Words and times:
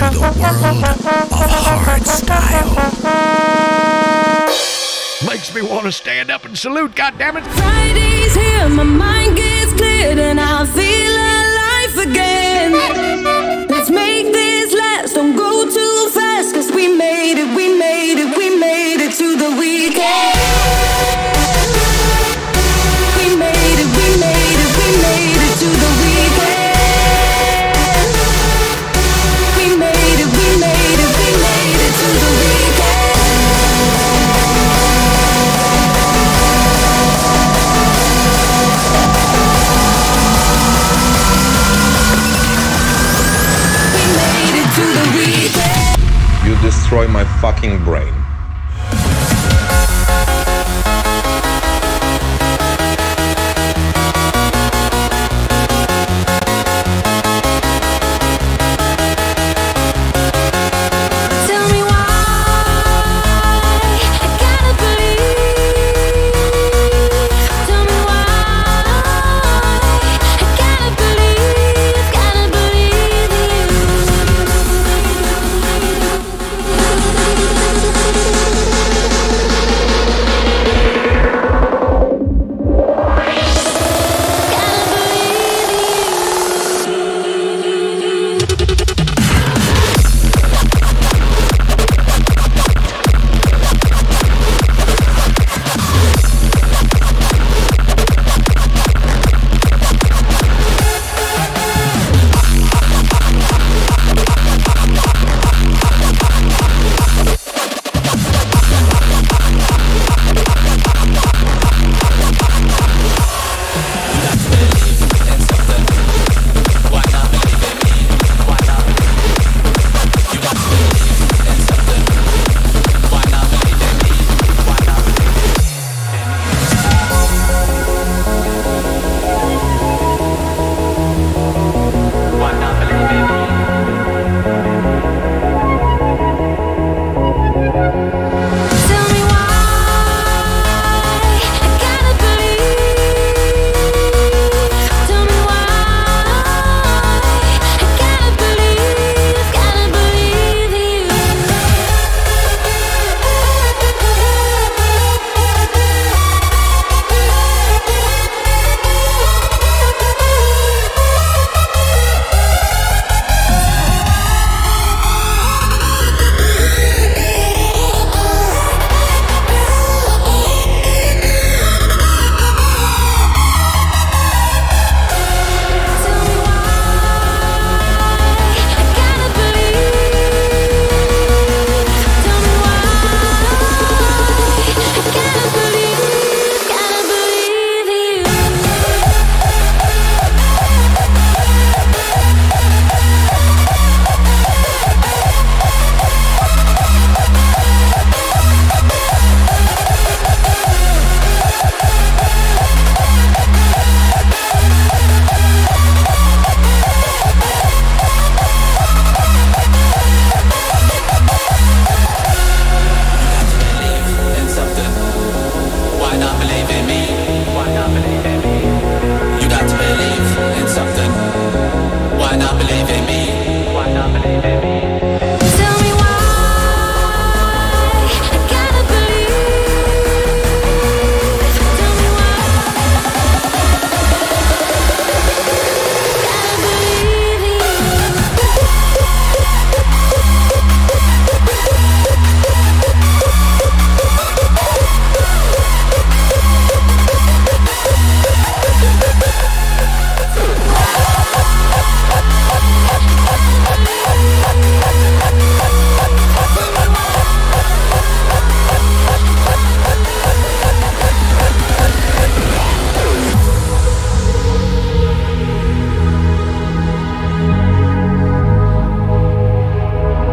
to 0.00 0.06
the 0.06 0.20
world 0.20 0.32
of 0.32 1.76
hardstyle. 1.84 2.72
Makes 5.28 5.54
me 5.54 5.60
want 5.60 5.84
to 5.84 5.92
stand 5.92 6.30
up 6.30 6.46
and 6.46 6.56
salute, 6.56 6.94
goddammit. 6.94 7.44
Friday's 7.44 8.34
here, 8.34 8.68
my 8.70 8.82
mind 8.82 9.36
gets 9.36 9.74
cleared, 9.74 10.18
and 10.18 10.40
I 10.40 10.64
feel 10.64 11.12
alive 11.12 11.98
again. 12.08 12.72
Let's 13.68 13.90
make 13.90 14.32
this 14.32 14.49
destroy 46.90 47.06
my 47.06 47.24
fucking 47.24 47.84
brain. 47.84 48.19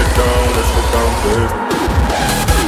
Let's 0.00 0.16
get 0.16 0.24
down, 0.24 0.56
let's 0.56 0.70
get 0.70 0.92
down, 0.92 2.50
baby. 2.54 2.59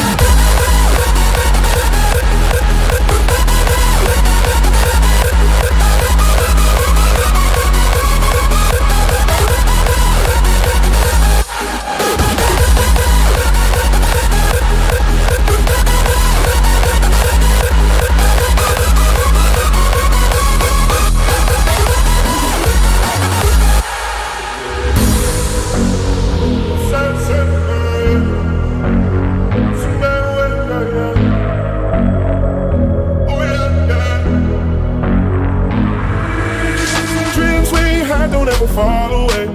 fall 38.74 39.12
away. 39.24 39.46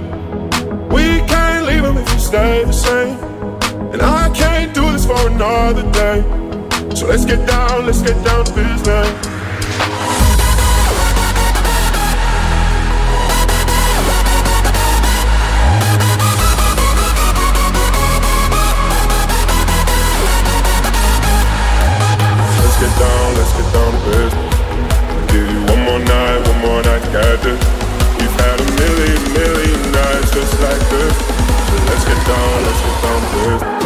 We 0.94 1.18
can't 1.26 1.66
leave 1.66 1.82
them 1.82 1.96
if 1.96 2.12
we 2.12 2.20
stay 2.20 2.64
the 2.64 2.72
same. 2.72 3.16
And 3.92 4.00
I 4.00 4.30
can't 4.30 4.72
do 4.72 4.92
this 4.92 5.06
for 5.06 5.18
another 5.28 5.82
day. 5.90 6.22
So 6.94 7.08
let's 7.08 7.24
get 7.24 7.44
down, 7.46 7.86
let's 7.86 8.00
get 8.00 8.14
down 8.24 8.44
to 8.44 8.54
business. 8.54 8.86
Let's 22.60 22.76
get 22.78 22.94
down, 23.02 23.34
let's 23.34 23.52
get 23.58 23.68
down 23.74 23.90
to 23.92 24.00
business. 24.10 25.32
Give 25.32 25.50
you 25.50 25.60
one 25.72 25.82
more 25.86 25.98
night, 25.98 26.38
one 26.46 26.60
more 26.60 26.82
night, 26.82 27.02
got 27.12 27.42
this 27.42 27.87
million 29.32 29.92
nights 29.92 30.30
just 30.30 30.54
like 30.60 30.82
this. 30.90 31.16
So 31.16 31.74
let's 31.88 32.04
get 32.04 32.20
down, 32.26 32.62
let's 32.64 32.80
get 32.80 33.02
down 33.02 33.68
to. 33.72 33.77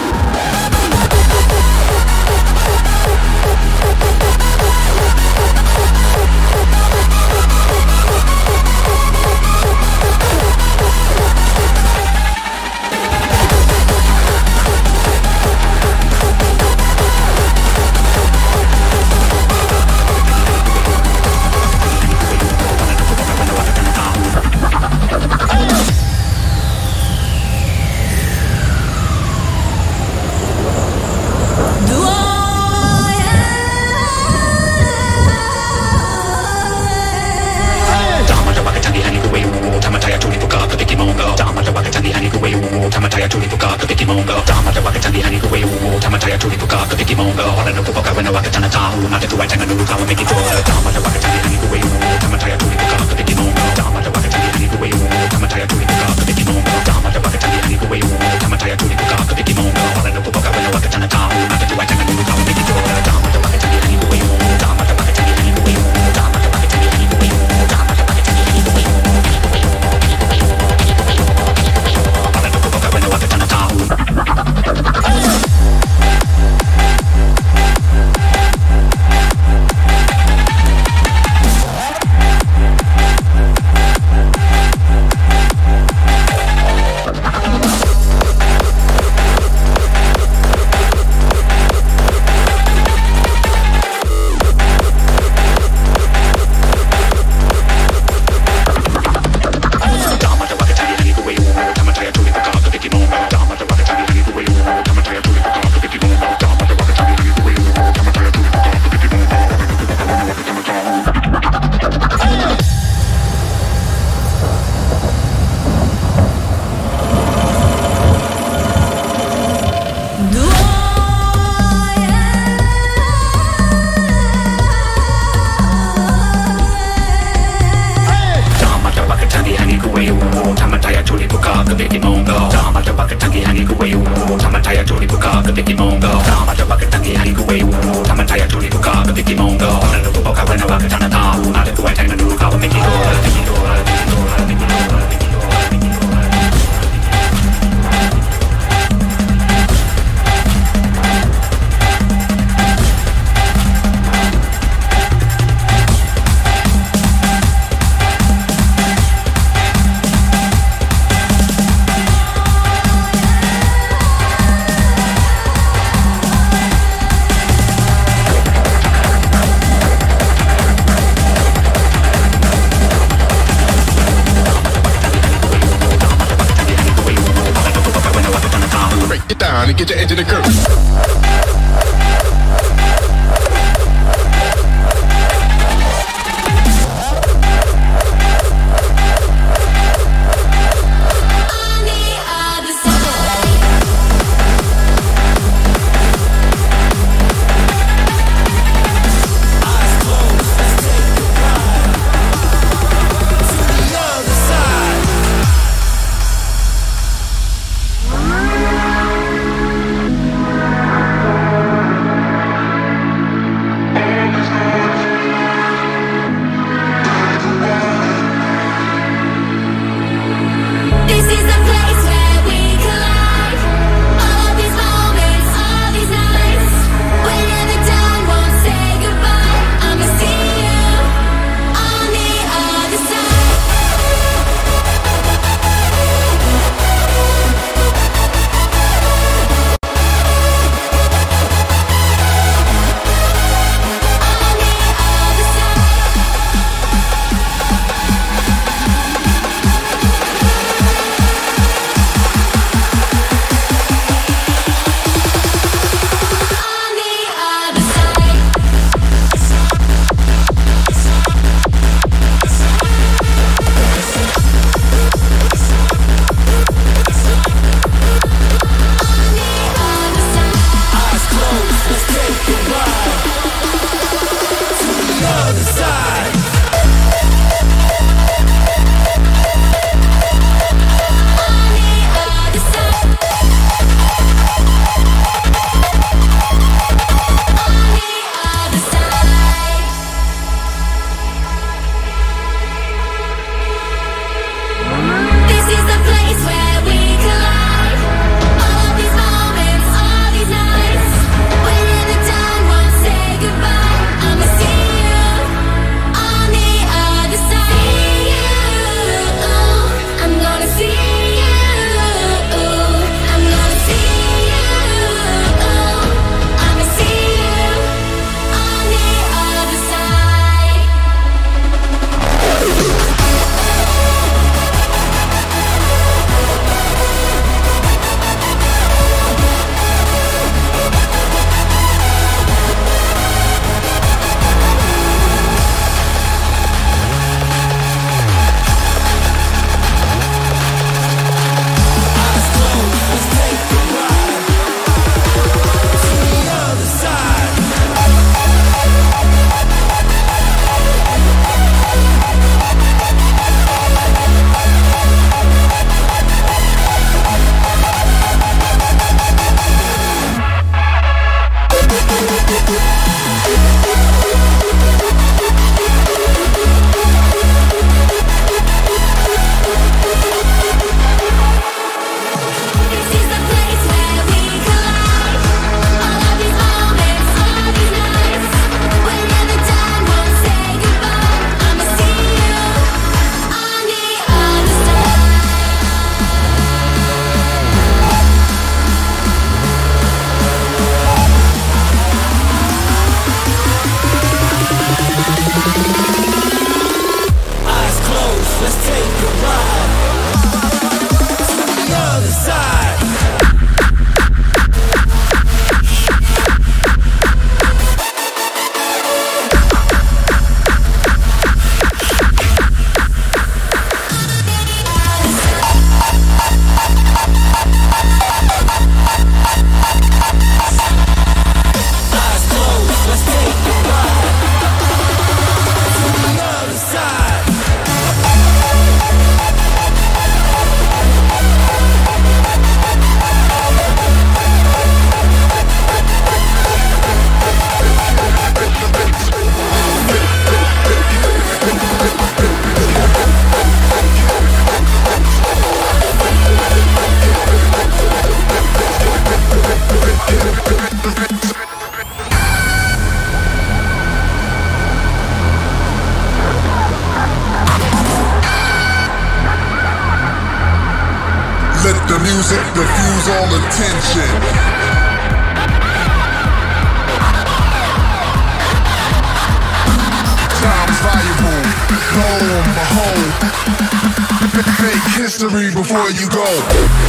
where 476.02 476.10
you 476.10 476.28
go. 476.30 477.01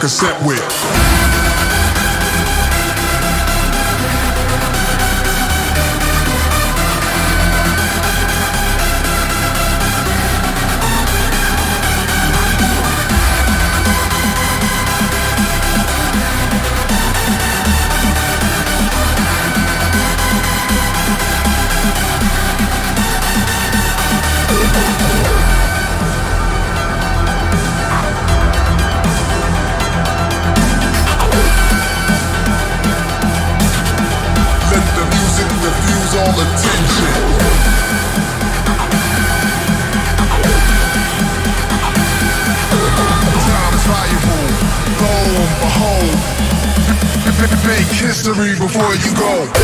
cassette 0.00 0.37
where 48.78 48.94
you 48.94 49.14
go. 49.16 49.57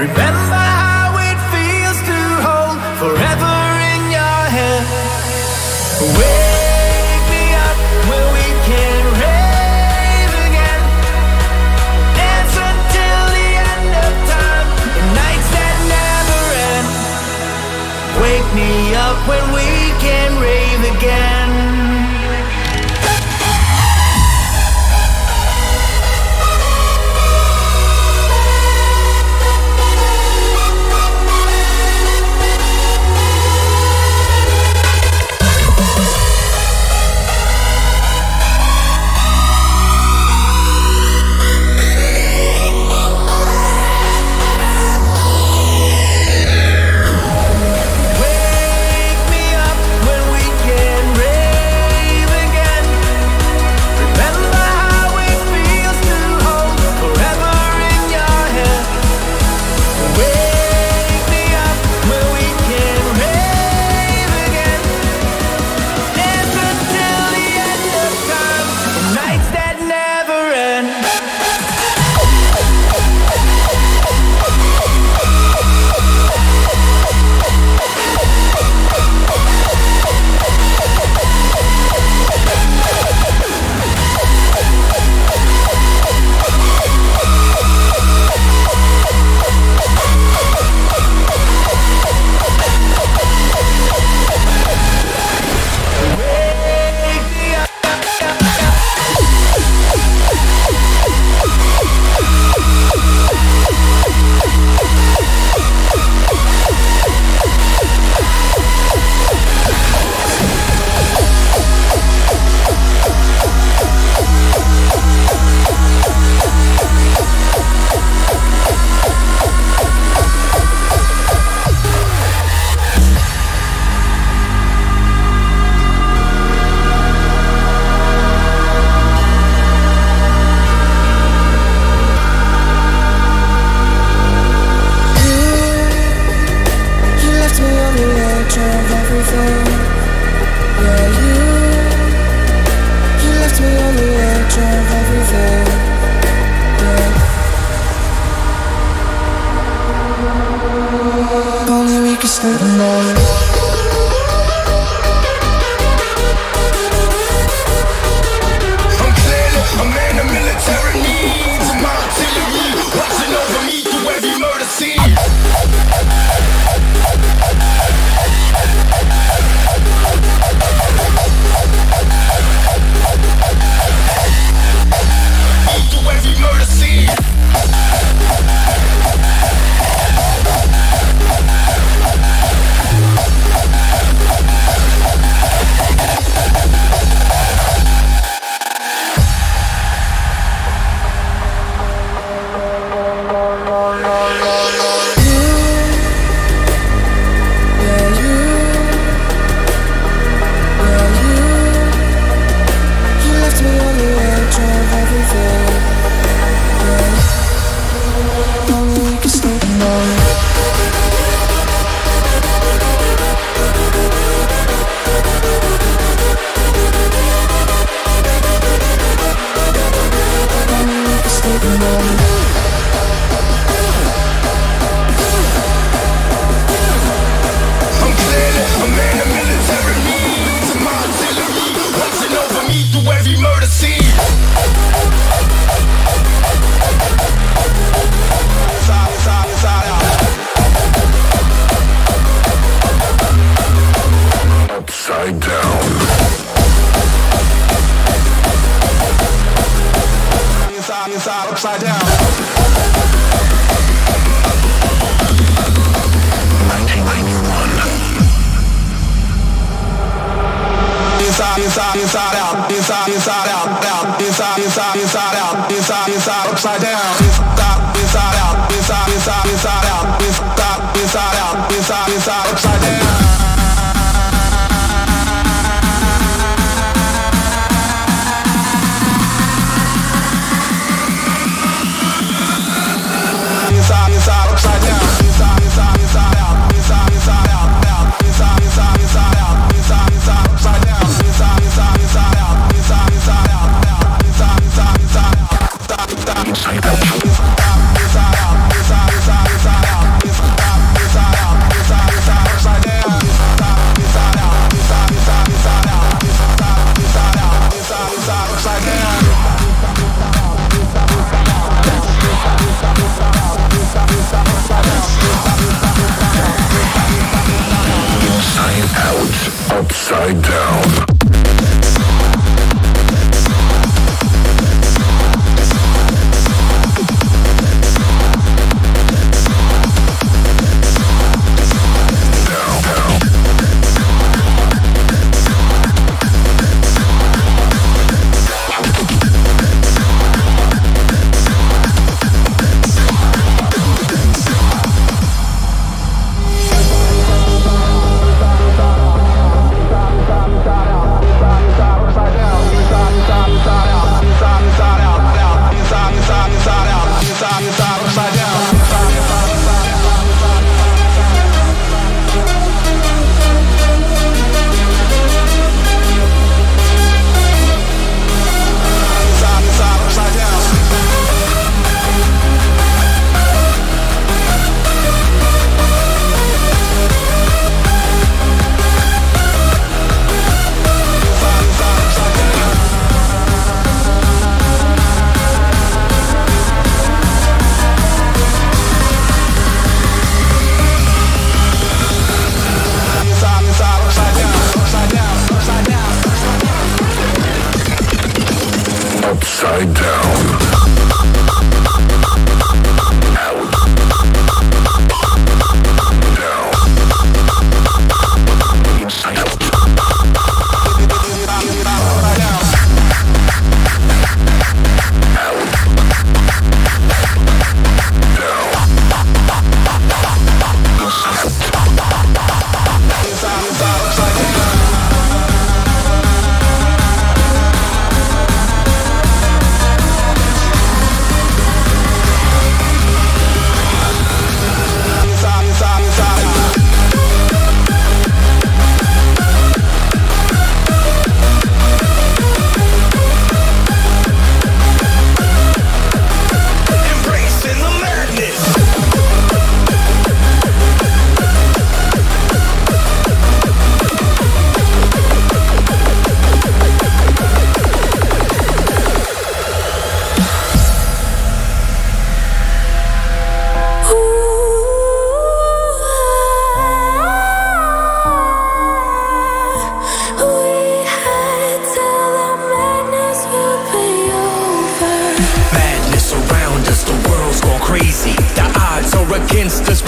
Remember 0.00 0.49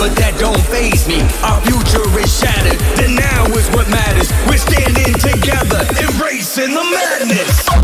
but 0.03 0.17
that 0.17 0.35
don't 0.37 0.59
faze 0.67 1.07
me. 1.07 1.23
Our 1.47 1.63
future 1.63 2.03
is 2.19 2.27
shattered. 2.27 2.81
The 2.99 3.07
now 3.07 3.47
is 3.55 3.71
what 3.71 3.89
matters. 3.89 4.33
We're 4.51 4.59
standing 4.59 5.15
together, 5.15 5.87
embracing 6.03 6.75
the 6.75 6.83
madness. 6.83 7.82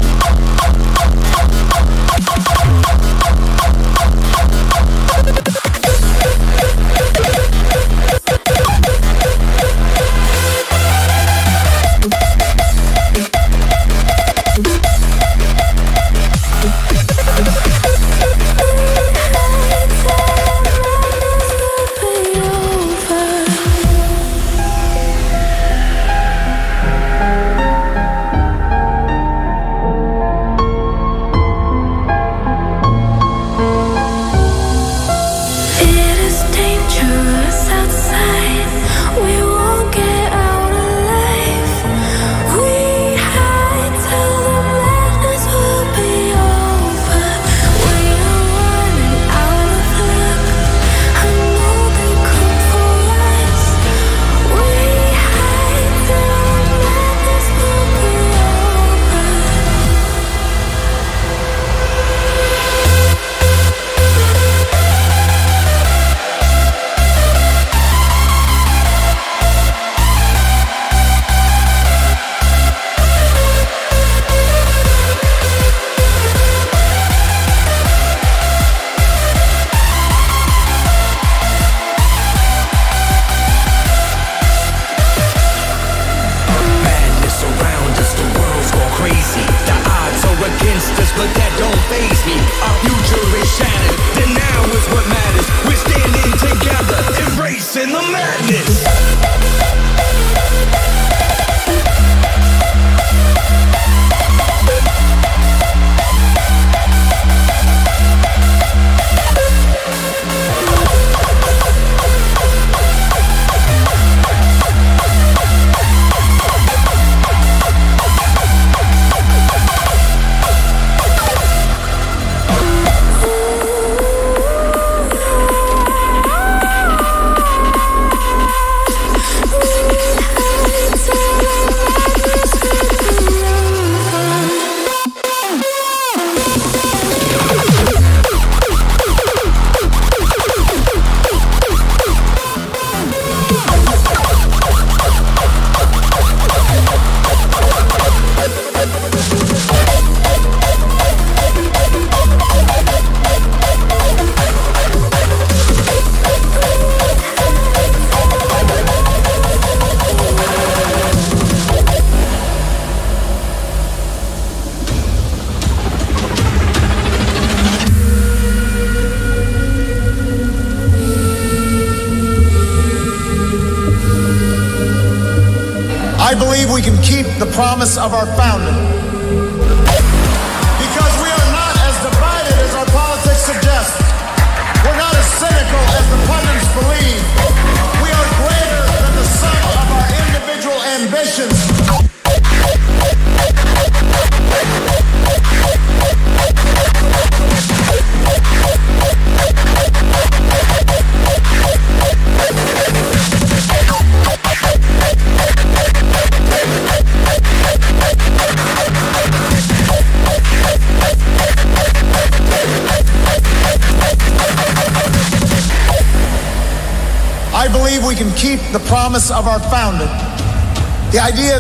of 178.08 178.14
our 178.14 178.37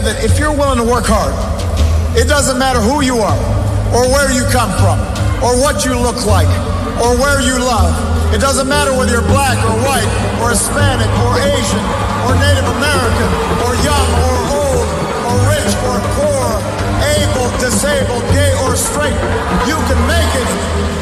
that 0.04 0.22
if 0.22 0.38
you're 0.38 0.54
willing 0.54 0.78
to 0.78 0.86
work 0.86 1.06
hard, 1.06 1.34
it 2.14 2.26
doesn't 2.26 2.58
matter 2.58 2.78
who 2.78 3.02
you 3.02 3.18
are, 3.18 3.40
or 3.94 4.06
where 4.10 4.30
you 4.30 4.46
come 4.50 4.70
from, 4.78 4.98
or 5.42 5.58
what 5.58 5.84
you 5.86 5.94
look 5.96 6.18
like, 6.26 6.50
or 7.02 7.16
where 7.18 7.40
you 7.42 7.58
love. 7.58 7.94
It 8.34 8.40
doesn't 8.40 8.68
matter 8.68 8.92
whether 8.92 9.10
you're 9.10 9.30
black 9.30 9.56
or 9.64 9.76
white, 9.82 10.08
or 10.42 10.50
Hispanic, 10.50 11.08
or 11.24 11.40
Asian, 11.40 11.84
or 12.28 12.36
Native 12.36 12.68
American, 12.78 13.30
or 13.64 13.72
young 13.86 14.08
or 14.28 14.36
old, 14.60 14.86
or 15.30 15.34
rich 15.50 15.72
or 15.88 15.98
poor, 16.20 16.46
able, 17.18 17.48
disabled, 17.58 18.22
gay 18.34 18.52
or 18.66 18.76
straight. 18.76 19.18
You 19.64 19.78
can 19.88 20.00
make 20.06 20.32
it. 20.36 20.97